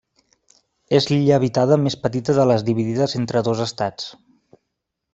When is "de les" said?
2.39-2.67